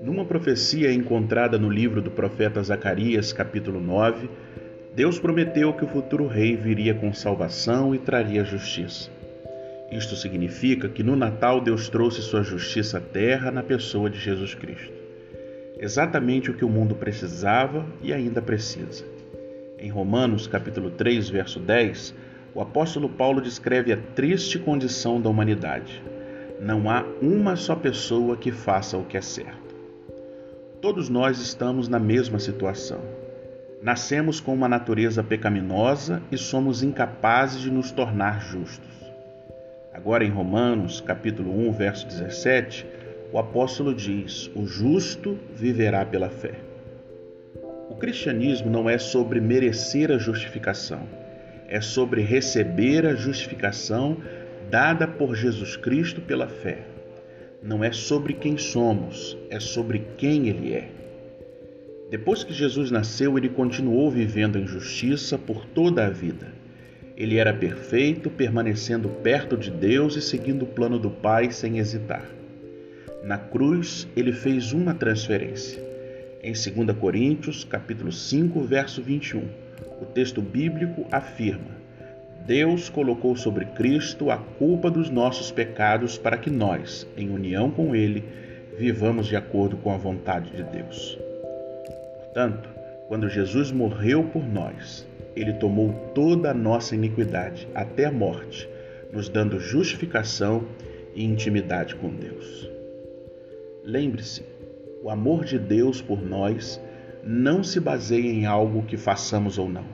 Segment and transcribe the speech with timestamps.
[0.00, 4.28] Numa profecia encontrada no livro do profeta Zacarias, capítulo 9,
[4.94, 9.10] Deus prometeu que o futuro rei viria com salvação e traria justiça.
[9.90, 14.54] Isto significa que no Natal Deus trouxe sua justiça à terra na pessoa de Jesus
[14.54, 14.92] Cristo.
[15.78, 19.04] Exatamente o que o mundo precisava e ainda precisa.
[19.78, 22.14] Em Romanos, capítulo 3, verso 10,
[22.54, 26.02] o apóstolo Paulo descreve a triste condição da humanidade.
[26.60, 29.74] Não há uma só pessoa que faça o que é certo.
[30.80, 33.00] Todos nós estamos na mesma situação.
[33.82, 38.90] Nascemos com uma natureza pecaminosa e somos incapazes de nos tornar justos.
[39.92, 42.86] Agora em Romanos, capítulo 1, verso 17,
[43.32, 46.54] o apóstolo diz: "O justo viverá pela fé".
[47.88, 51.00] O cristianismo não é sobre merecer a justificação,
[51.72, 54.18] é sobre receber a justificação
[54.70, 56.80] dada por Jesus Cristo pela fé.
[57.62, 60.90] Não é sobre quem somos, é sobre quem ele é.
[62.10, 66.48] Depois que Jesus nasceu, ele continuou vivendo em justiça por toda a vida.
[67.16, 72.28] Ele era perfeito, permanecendo perto de Deus e seguindo o plano do Pai sem hesitar.
[73.24, 75.82] Na cruz, ele fez uma transferência.
[76.42, 79.48] Em 2 Coríntios, capítulo 5, verso 21,
[80.02, 81.70] o texto bíblico afirma:
[82.44, 87.94] Deus colocou sobre Cristo a culpa dos nossos pecados para que nós, em união com
[87.94, 88.24] ele,
[88.76, 91.18] vivamos de acordo com a vontade de Deus.
[92.16, 92.68] Portanto,
[93.06, 98.68] quando Jesus morreu por nós, ele tomou toda a nossa iniquidade até a morte,
[99.12, 100.64] nos dando justificação
[101.14, 102.68] e intimidade com Deus.
[103.84, 104.42] Lembre-se,
[105.02, 106.80] o amor de Deus por nós
[107.22, 109.84] não se baseia em algo que façamos ou não.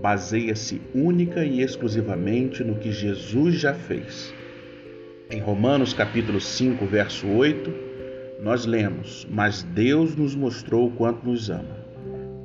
[0.00, 4.32] Baseia-se única e exclusivamente no que Jesus já fez.
[5.30, 7.72] Em Romanos capítulo 5, verso 8,
[8.42, 11.86] nós lemos: "Mas Deus nos mostrou o quanto nos ama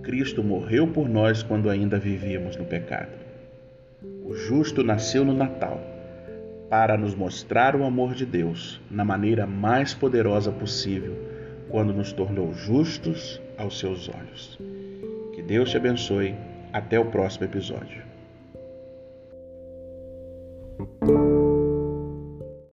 [0.02, 3.12] Cristo morreu por nós quando ainda vivíamos no pecado.
[4.26, 5.80] O justo nasceu no Natal
[6.70, 11.16] para nos mostrar o amor de Deus na maneira mais poderosa possível,
[11.72, 14.60] quando nos tornou justos aos seus olhos.
[15.34, 16.36] Que Deus te abençoe.
[16.74, 18.02] Até o próximo episódio.